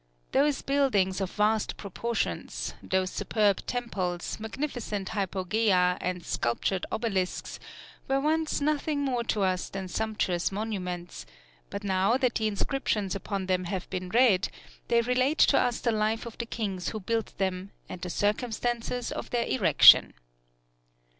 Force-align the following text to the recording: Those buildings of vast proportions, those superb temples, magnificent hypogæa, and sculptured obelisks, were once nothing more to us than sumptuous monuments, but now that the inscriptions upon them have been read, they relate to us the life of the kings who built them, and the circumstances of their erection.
Those 0.31 0.63
buildings 0.63 1.21
of 1.21 1.29
vast 1.31 1.77
proportions, 1.77 2.73
those 2.81 3.11
superb 3.11 3.63
temples, 3.67 4.39
magnificent 4.39 5.09
hypogæa, 5.09 5.99
and 6.01 6.25
sculptured 6.25 6.87
obelisks, 6.91 7.59
were 8.07 8.19
once 8.19 8.61
nothing 8.61 9.01
more 9.01 9.23
to 9.25 9.43
us 9.43 9.69
than 9.69 9.87
sumptuous 9.87 10.51
monuments, 10.51 11.27
but 11.69 11.83
now 11.83 12.17
that 12.17 12.33
the 12.33 12.47
inscriptions 12.47 13.13
upon 13.13 13.45
them 13.45 13.65
have 13.65 13.87
been 13.91 14.09
read, 14.09 14.49
they 14.87 15.01
relate 15.01 15.37
to 15.37 15.59
us 15.59 15.79
the 15.79 15.91
life 15.91 16.25
of 16.25 16.35
the 16.39 16.47
kings 16.47 16.89
who 16.89 16.99
built 16.99 17.37
them, 17.37 17.69
and 17.87 18.01
the 18.01 18.09
circumstances 18.09 19.11
of 19.11 19.29
their 19.29 19.45
erection. 19.45 20.15